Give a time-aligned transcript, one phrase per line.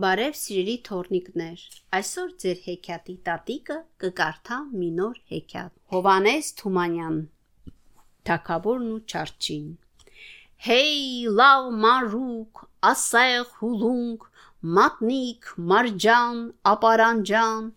[0.00, 1.62] Բարև սիրելի թորնիկներ։
[1.96, 7.18] Այսօր ձեր հեքիաթի տատիկը կկարդա մի նոր հեքիաթ։ Հովանես Թումանյան։
[8.30, 9.66] Թակավորն ու Չարչին։
[10.68, 10.96] Հեյ
[11.40, 14.26] լավ մարուկ, ասեղ հուլունք,
[14.80, 16.42] մատնիկ, մարջան,
[16.72, 17.70] ապարանջան,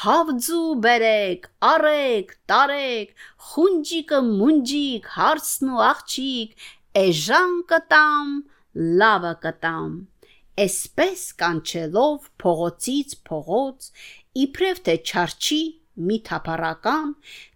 [0.00, 3.18] հավձու բերեք, արեք, տարեք,
[3.52, 6.70] խունջիկը մունջիկ, հարսն ու աղջիկ,
[7.06, 8.38] էժան կտամ,
[9.04, 10.00] լավը կտամ
[10.60, 13.86] Էսպես կանչելով փողոցից փողոց,
[14.44, 15.60] իբրև թե չարչի
[16.08, 17.14] մի թափառական,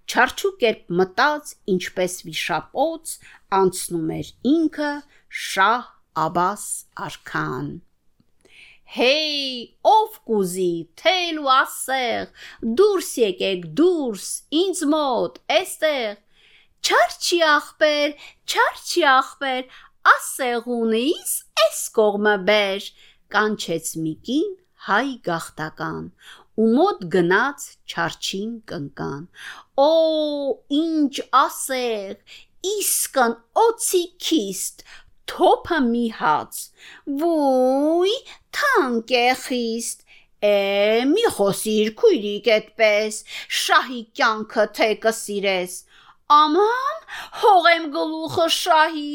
[0.09, 3.17] չարչու կերպ մտած, ինչպես վիշապոց,
[3.59, 4.93] անցնում էր ինքը
[5.45, 5.91] Շահ
[6.25, 6.65] Աբաս
[7.09, 7.69] արքան։
[8.95, 12.45] Հեյ, ով կուզի, թել ու ասեղ,
[12.79, 14.29] դուրս եկեք, դուրս,
[14.61, 16.13] ինձ մոտ, էստեղ։
[16.85, 19.65] Չարչի ախպեր, չարչի ախպեր,
[20.11, 21.33] ասեղ ունիս,
[21.65, 22.89] էս կողմը բեր,
[23.35, 24.51] կանչեց Միկին
[24.89, 26.03] հայ գախտական
[26.61, 29.23] ու մոտ գնաց չարչին կնկան
[29.85, 29.87] օ
[30.79, 32.37] ինչ ասեղ
[32.73, 34.85] իսկն օցի քիստ
[35.33, 36.61] թոփը մի հաց
[37.23, 38.15] վույ
[38.59, 40.07] թանկ է խիստ
[40.51, 40.55] է
[41.15, 43.21] մի խոսիր քույրիկ այդպես
[43.65, 45.81] շահի կյանքը թե կսիրես
[46.33, 47.01] Աման,
[47.43, 49.11] հողեմ գլուխը շահի,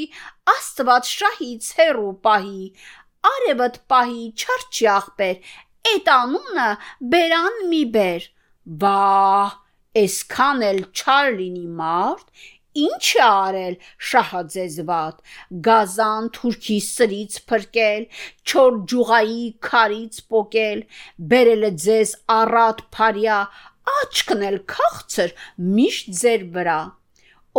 [0.50, 2.68] Աստված շահից հերու պահի,
[3.32, 5.50] արևդ պահի չարչի ախպեր,
[5.94, 6.70] էդ անունը
[7.14, 8.30] բերան մի բեր։
[8.84, 9.58] Վահ,
[10.04, 12.26] այսքան էլ չար լինի մարդ,
[12.80, 13.76] ինչ է արել
[14.10, 15.24] շահաձեզվատ
[15.68, 18.06] գազան թուրքի սրից փրկել
[18.46, 20.86] չոր ջուղայի քարից պոկել
[21.34, 23.40] բերել է ձեզ առատ փարյա
[23.96, 25.36] աչքն էլ քաղցր
[25.80, 26.80] միշտ ձեր վրա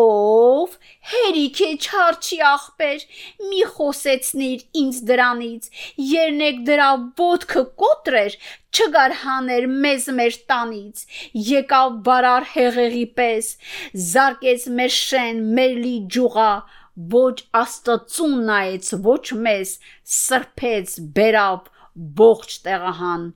[0.01, 0.77] Ով
[1.41, 3.05] հերիք է չարչի ախպեր,
[3.51, 5.69] մի խոսեցնիր ինձ դրանից,
[6.05, 6.89] երնեք դրա
[7.21, 8.37] ոտքը կոտրեր,
[8.77, 11.07] չգար հաներ մեզ մեր տանից,
[11.49, 13.49] եկավ բարար հեղեղի պես,
[14.11, 16.53] զարկեց մեր շեն, մեր լի ջուղա,
[17.17, 19.75] ոչ աստծուն նայեց, ոչ մեզ,
[20.21, 21.73] սրբեց, բերավ,
[22.21, 23.29] ողջ տեղահան,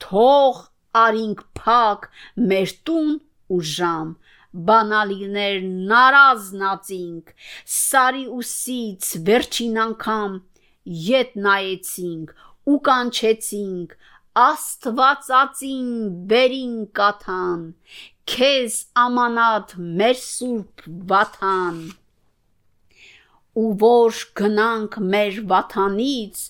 [0.00, 0.64] թող
[1.04, 2.08] արինք փակ
[2.48, 3.18] մեր տուն
[3.52, 4.16] ու ժամ
[4.70, 5.56] բանալիներ
[5.90, 7.32] նարազնացինք,
[7.76, 10.36] սարի ուսից վերջին անգամ
[11.08, 12.34] ետ նայեցինք
[12.70, 13.98] ու կանչեցինք,
[14.44, 15.90] Աստվածածին
[16.30, 17.60] բերին կաթան,
[18.30, 21.84] քեզ ամանատ մեր սուրբ վաթան
[23.62, 26.40] ու որ գնանք մեր վաթանից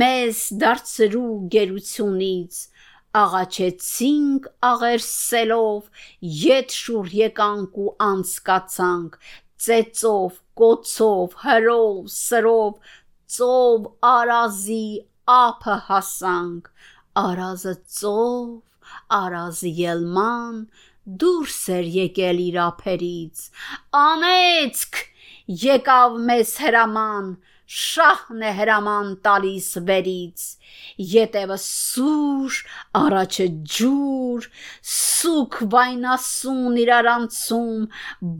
[0.00, 2.58] մեզ դարձրու գերությունից
[3.20, 5.88] աղաչեցինք աղերսելով,
[6.44, 9.18] ետ շուր եկանք ու անցկացանք,
[9.64, 12.92] ծեծով, կոցով, հրով, սրով,
[13.36, 14.88] ծով արազի
[15.34, 16.68] ափը հասանք,
[17.24, 18.50] արազը ծով,
[19.18, 20.60] արազը ելման,
[21.22, 23.48] դուրս էր եկել իր ափերից,
[24.00, 25.00] անեցք,
[25.64, 30.42] եկավ մեզ հրաման, շահն է հրաման տալիս վերից
[31.12, 32.58] յետևը սուր
[33.00, 34.48] առաջը ջուր
[34.94, 37.88] սուք վայնասուն իրարանցում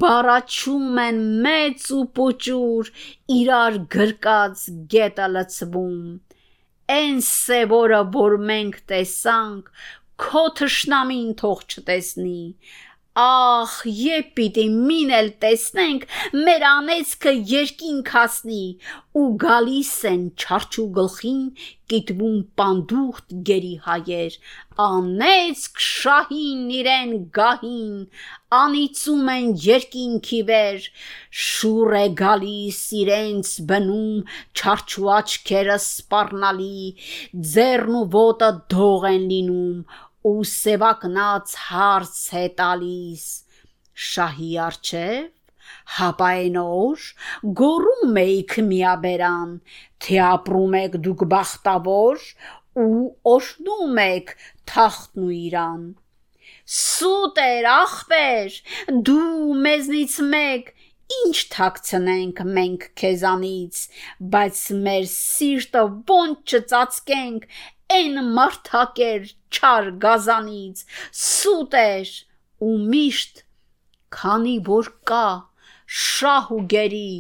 [0.05, 2.93] բարաչում են մեծ ու պոճուր
[3.41, 6.01] իրար գրկած գետը լցվում
[6.95, 9.71] Էն սևորը որ մենք տեսանք
[10.21, 12.41] քո թշնամին թող չտեսնի
[13.15, 16.05] Ախ, երբ պիտի մինել տեսնենք,
[16.35, 18.63] մեր անեծքը երկինք հասնի,
[19.21, 21.45] ու գալիս են չարչու գլխին,
[21.93, 24.39] կիտվում պանդուխտ գերի հայեր,
[24.87, 27.93] անեծք շահին իրեն գահին,
[28.59, 30.89] անիծում են երկինքի վեր,
[31.45, 34.25] շուր է գալիս իրենց բնում,
[34.59, 36.83] չարչու աչքերը սպառնալի,
[37.55, 39.79] ձեռն ու ոտը դող են լինում,
[40.29, 43.25] ու սևակնած հարց է տալիս
[44.11, 45.33] շահի արչև
[45.97, 47.09] հապայնոր
[47.61, 49.53] գորում էիք միաբերան
[50.07, 52.25] թե ապրում եք դուք բախտավոր
[52.84, 53.03] ու
[53.34, 54.33] օշնում եք
[54.72, 55.84] թախտն ու իրան
[56.78, 58.59] սուտ էր ախպեր
[59.10, 60.72] դու մեզնից մեկ
[61.15, 63.81] ինչ թաքցնենք մենք քեզանից
[64.34, 67.48] բայց մեր սիրտը ոնց չծածկենք
[67.95, 70.85] Էն մարդակեր չար գազանից
[71.23, 72.13] սուտ էր
[72.69, 73.43] ու միշտ
[74.17, 75.27] քանի որ կա
[76.03, 77.11] շահ ու գերի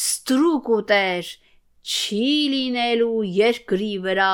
[0.00, 1.30] ստրուկ ուտեր
[1.94, 4.32] չի լինելու երկրի վրա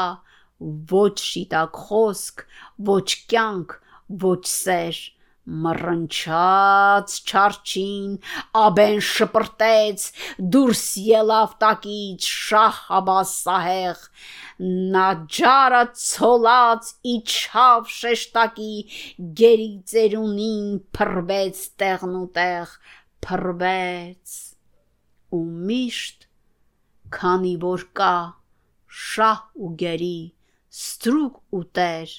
[0.92, 2.46] ոչ շիտակ խոսք
[2.90, 3.76] ոչ կյանք
[4.24, 5.02] ոչ սեր
[5.46, 8.14] մռնչաց չարչին
[8.60, 10.06] աբեն շպրտեց
[10.54, 14.02] դուրս ելավ տակից շահ աբաս սահեղ
[14.96, 15.06] նա
[15.38, 18.72] ջարը ցոլած իջավ շեշտակի
[19.40, 22.72] գերի ծերունին փրվեց տեղնուտեղ
[23.26, 24.38] փրվեց
[25.36, 26.26] ու միշտ
[27.18, 28.16] քանի որ կա
[29.04, 30.18] շահ ու գերի
[30.80, 32.16] ստրուկ ու տեր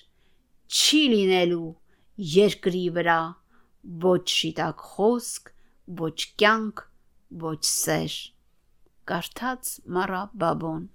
[0.77, 1.67] չի լինելու
[2.17, 3.19] երկրի վրա.
[4.03, 5.51] ոչ շիտակ խոսք,
[5.99, 6.81] ոչ կյանք,
[7.43, 8.15] ոչ սեր։
[9.07, 10.87] Կարդաց Մարա Բաբոն